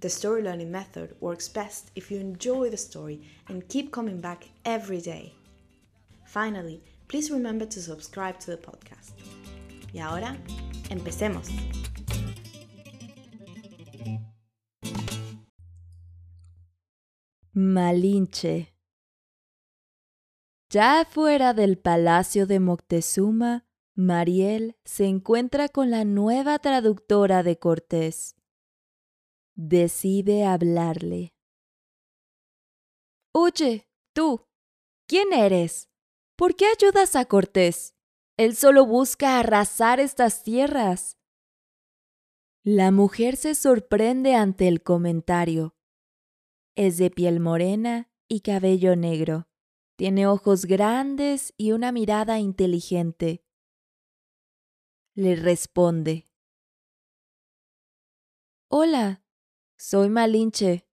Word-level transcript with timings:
the 0.00 0.08
story 0.08 0.42
learning 0.42 0.70
method 0.70 1.14
works 1.20 1.48
best 1.48 1.90
if 1.94 2.10
you 2.10 2.18
enjoy 2.18 2.70
the 2.70 2.76
story 2.76 3.20
and 3.48 3.68
keep 3.68 3.90
coming 3.90 4.20
back 4.20 4.48
every 4.64 5.00
day. 5.00 5.32
Finally, 6.26 6.82
please 7.08 7.30
remember 7.30 7.66
to 7.66 7.80
subscribe 7.80 8.38
to 8.40 8.50
the 8.50 8.56
podcast. 8.56 9.12
Y 9.92 10.00
ahora, 10.00 10.36
empecemos. 10.90 11.48
Malinche. 17.52 18.74
Ya 20.70 21.06
fuera 21.08 21.54
del 21.54 21.78
palacio 21.78 22.48
de 22.48 22.58
Moctezuma, 22.58 23.64
Mariel 23.94 24.76
se 24.84 25.06
encuentra 25.06 25.68
con 25.68 25.92
la 25.92 26.04
nueva 26.04 26.58
traductora 26.58 27.44
de 27.44 27.60
Cortés. 27.60 28.34
Decide 29.56 30.44
hablarle. 30.44 31.32
Oye, 33.32 33.88
tú, 34.12 34.46
¿quién 35.06 35.32
eres? 35.32 35.88
¿Por 36.36 36.56
qué 36.56 36.66
ayudas 36.66 37.14
a 37.14 37.24
Cortés? 37.26 37.94
Él 38.36 38.56
solo 38.56 38.84
busca 38.84 39.38
arrasar 39.38 40.00
estas 40.00 40.42
tierras. 40.42 41.18
La 42.64 42.90
mujer 42.90 43.36
se 43.36 43.54
sorprende 43.54 44.34
ante 44.34 44.66
el 44.66 44.82
comentario. 44.82 45.76
Es 46.74 46.98
de 46.98 47.10
piel 47.10 47.38
morena 47.38 48.10
y 48.26 48.40
cabello 48.40 48.96
negro. 48.96 49.48
Tiene 49.96 50.26
ojos 50.26 50.64
grandes 50.64 51.54
y 51.56 51.70
una 51.70 51.92
mirada 51.92 52.40
inteligente. 52.40 53.44
Le 55.14 55.36
responde. 55.36 56.28
Hola, 58.68 59.23
soy 59.84 60.08
Malinche, 60.08 60.88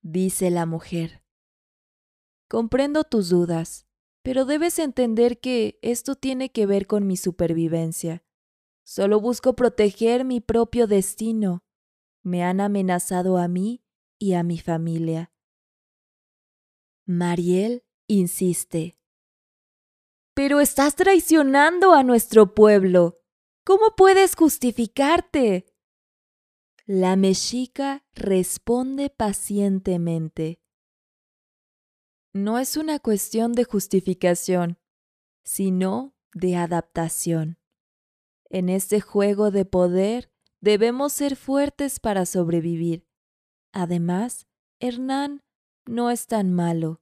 dice 0.00 0.50
la 0.50 0.64
mujer. 0.64 1.22
Comprendo 2.48 3.04
tus 3.04 3.28
dudas, 3.28 3.86
pero 4.22 4.46
debes 4.46 4.78
entender 4.78 5.38
que 5.38 5.78
esto 5.82 6.14
tiene 6.14 6.50
que 6.50 6.64
ver 6.64 6.86
con 6.86 7.06
mi 7.06 7.18
supervivencia. 7.18 8.24
Solo 8.84 9.20
busco 9.20 9.54
proteger 9.54 10.24
mi 10.24 10.40
propio 10.40 10.86
destino. 10.86 11.62
Me 12.22 12.42
han 12.42 12.62
amenazado 12.62 13.36
a 13.36 13.48
mí 13.48 13.84
y 14.18 14.32
a 14.32 14.42
mi 14.42 14.58
familia. 14.58 15.30
Mariel 17.04 17.84
insiste. 18.06 18.96
Pero 20.32 20.60
estás 20.60 20.96
traicionando 20.96 21.92
a 21.92 22.02
nuestro 22.02 22.54
pueblo. 22.54 23.20
¿Cómo 23.62 23.94
puedes 23.94 24.36
justificarte? 24.36 25.71
La 26.86 27.14
mexica 27.14 28.04
responde 28.12 29.08
pacientemente. 29.08 30.60
No 32.32 32.58
es 32.58 32.76
una 32.76 32.98
cuestión 32.98 33.52
de 33.52 33.62
justificación, 33.62 34.78
sino 35.44 36.16
de 36.34 36.56
adaptación. 36.56 37.58
En 38.50 38.68
este 38.68 39.00
juego 39.00 39.52
de 39.52 39.64
poder 39.64 40.32
debemos 40.60 41.12
ser 41.12 41.36
fuertes 41.36 42.00
para 42.00 42.26
sobrevivir. 42.26 43.06
Además, 43.70 44.48
Hernán 44.80 45.44
no 45.86 46.10
es 46.10 46.26
tan 46.26 46.52
malo. 46.52 47.00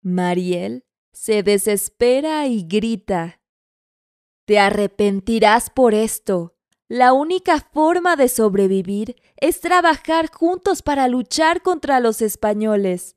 Mariel 0.00 0.86
se 1.12 1.42
desespera 1.42 2.46
y 2.46 2.62
grita. 2.62 3.42
Te 4.46 4.58
arrepentirás 4.58 5.68
por 5.68 5.92
esto. 5.92 6.56
La 6.90 7.12
única 7.12 7.60
forma 7.60 8.16
de 8.16 8.28
sobrevivir 8.28 9.14
es 9.36 9.60
trabajar 9.60 10.28
juntos 10.28 10.82
para 10.82 11.06
luchar 11.06 11.62
contra 11.62 12.00
los 12.00 12.20
españoles. 12.20 13.16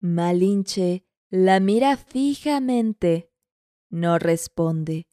Malinche 0.00 1.04
la 1.28 1.60
mira 1.60 1.98
fijamente. 1.98 3.30
No 3.90 4.18
responde. 4.18 5.08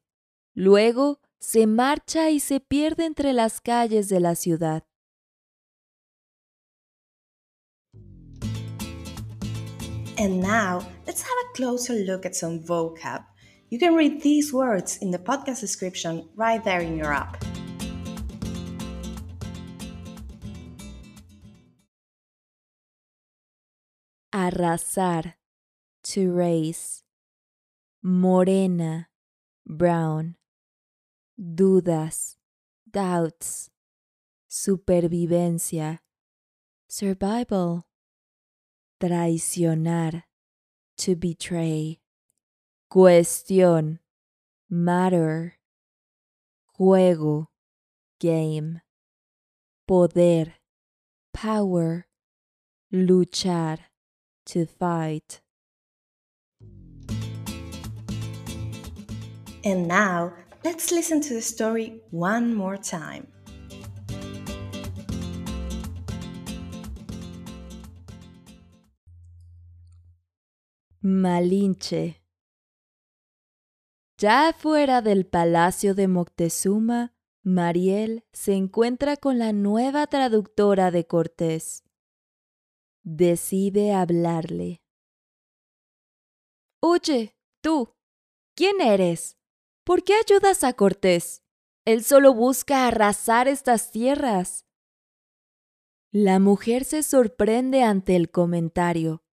Luego 0.53 1.19
se 1.41 1.67
marcha 1.67 2.29
y 2.29 2.40
se 2.40 2.62
pierde 2.62 3.03
entre 3.03 3.34
las 3.34 3.59
calles 3.59 4.07
de 4.07 4.22
la 4.22 4.35
ciudad. 4.35 4.88
And 10.17 10.41
now, 10.41 10.79
let's 11.06 11.22
have 11.22 11.38
a 11.50 11.53
closer 11.53 11.96
look 12.06 12.25
at 12.25 12.34
some 12.34 12.62
vocab. 12.66 13.25
You 13.69 13.79
can 13.79 13.95
read 13.95 14.22
these 14.22 14.53
words 14.53 14.97
in 15.01 15.11
the 15.11 15.19
podcast 15.19 15.59
description 15.59 16.29
right 16.35 16.63
there 16.63 16.79
in 16.79 16.95
your 16.95 17.11
app. 17.11 17.44
Arrasar, 24.33 25.33
to 26.03 26.31
raise. 26.31 27.03
Morena, 28.01 29.09
brown. 29.66 30.35
Dudas, 31.38 32.38
doubts. 32.89 33.69
Supervivencia, 34.49 35.99
survival. 36.88 37.84
Traicionar, 39.01 40.23
to 40.97 41.16
betray. 41.17 41.99
Cuestión, 42.90 44.00
matter. 44.70 45.59
Juego, 46.80 47.48
game. 48.18 48.81
Poder, 49.86 50.56
power. 51.34 52.08
Luchar, 52.94 53.80
to 54.46 54.66
fight. 54.66 55.42
And 59.66 59.86
now, 59.86 60.31
let's 60.64 60.90
listen 60.90 61.20
to 61.20 61.34
the 61.34 61.42
story 61.42 62.00
one 62.12 62.56
more 62.56 62.78
time. 62.78 63.28
Malinche. 71.03 72.16
Ya 74.19 74.52
fuera 74.52 75.03
del 75.03 75.28
palacio 75.28 75.93
de 75.93 76.08
Moctezuma, 76.08 77.14
Mariel 77.43 78.25
se 78.34 78.53
encuentra 78.53 79.16
con 79.16 79.37
la 79.37 79.53
nueva 79.53 80.08
traductora 80.08 80.90
de 80.90 81.05
Cortés. 81.05 81.84
Decide 83.03 83.93
hablarle. 83.93 84.81
Oye, 86.81 87.37
tú, 87.61 87.93
¿quién 88.55 88.81
eres? 88.81 89.37
¿Por 89.84 90.03
qué 90.03 90.16
ayudas 90.16 90.63
a 90.63 90.73
Cortés? 90.73 91.43
Él 91.85 92.03
solo 92.03 92.34
busca 92.34 92.87
arrasar 92.87 93.47
estas 93.47 93.91
tierras. 93.91 94.66
La 96.11 96.40
mujer 96.40 96.85
se 96.85 97.03
sorprende 97.03 97.84
ante 97.84 98.16
el 98.16 98.31
comentario. 98.31 99.23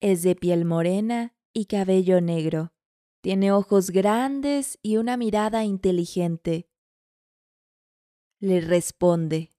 Es 0.00 0.24
de 0.24 0.34
piel 0.34 0.64
morena 0.64 1.36
y 1.52 1.66
cabello 1.66 2.20
negro. 2.20 2.73
Tiene 3.24 3.52
ojos 3.52 3.88
grandes 3.88 4.78
y 4.82 4.98
una 4.98 5.16
mirada 5.16 5.64
inteligente. 5.64 6.68
Le 8.38 8.60
responde. 8.60 9.56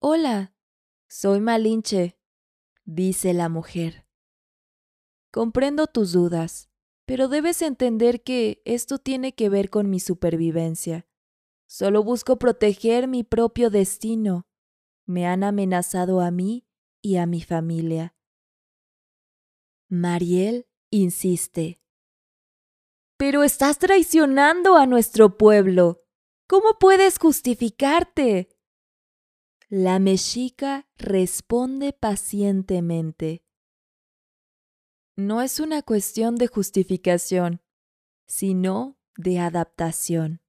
Hola, 0.00 0.56
soy 1.08 1.40
Malinche, 1.40 2.18
dice 2.84 3.32
la 3.32 3.48
mujer. 3.48 4.08
Comprendo 5.30 5.86
tus 5.86 6.10
dudas, 6.10 6.68
pero 7.06 7.28
debes 7.28 7.62
entender 7.62 8.24
que 8.24 8.60
esto 8.64 8.98
tiene 8.98 9.32
que 9.32 9.48
ver 9.48 9.70
con 9.70 9.88
mi 9.88 10.00
supervivencia. 10.00 11.06
Solo 11.68 12.02
busco 12.02 12.40
proteger 12.40 13.06
mi 13.06 13.22
propio 13.22 13.70
destino. 13.70 14.48
Me 15.06 15.28
han 15.28 15.44
amenazado 15.44 16.22
a 16.22 16.32
mí 16.32 16.66
y 17.00 17.18
a 17.18 17.26
mi 17.26 17.40
familia. 17.40 18.16
Mariel 19.88 20.66
insiste. 20.90 21.80
Pero 23.16 23.42
estás 23.42 23.78
traicionando 23.78 24.76
a 24.76 24.86
nuestro 24.86 25.36
pueblo. 25.36 26.02
¿Cómo 26.46 26.78
puedes 26.78 27.18
justificarte? 27.18 28.48
La 29.68 29.98
mexica 29.98 30.88
responde 30.96 31.92
pacientemente. 31.92 33.44
No 35.16 35.42
es 35.42 35.60
una 35.60 35.82
cuestión 35.82 36.36
de 36.36 36.48
justificación, 36.48 37.60
sino 38.26 38.98
de 39.16 39.38
adaptación. 39.38 40.40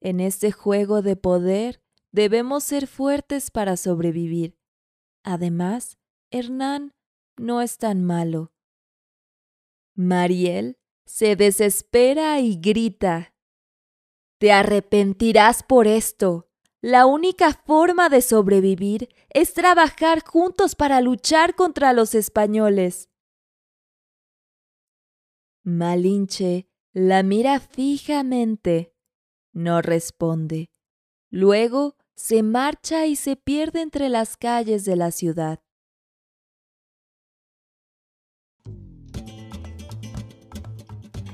En 0.00 0.20
este 0.20 0.52
juego 0.52 1.02
de 1.02 1.16
poder 1.16 1.82
debemos 2.12 2.64
ser 2.64 2.86
fuertes 2.86 3.50
para 3.50 3.76
sobrevivir. 3.76 4.56
Además, 5.24 5.98
Hernán 6.30 6.94
no 7.36 7.60
es 7.60 7.78
tan 7.78 8.04
malo. 8.04 8.52
Mariel 9.98 10.78
se 11.06 11.34
desespera 11.34 12.38
y 12.38 12.60
grita. 12.60 13.34
Te 14.38 14.52
arrepentirás 14.52 15.64
por 15.64 15.88
esto. 15.88 16.48
La 16.80 17.06
única 17.06 17.52
forma 17.52 18.08
de 18.08 18.22
sobrevivir 18.22 19.08
es 19.30 19.54
trabajar 19.54 20.22
juntos 20.24 20.76
para 20.76 21.00
luchar 21.00 21.56
contra 21.56 21.92
los 21.92 22.14
españoles. 22.14 23.10
Malinche 25.64 26.68
la 26.92 27.24
mira 27.24 27.58
fijamente. 27.58 28.94
No 29.52 29.82
responde. 29.82 30.70
Luego 31.28 31.96
se 32.14 32.44
marcha 32.44 33.06
y 33.06 33.16
se 33.16 33.34
pierde 33.34 33.80
entre 33.80 34.08
las 34.08 34.36
calles 34.36 34.84
de 34.84 34.94
la 34.94 35.10
ciudad. 35.10 35.60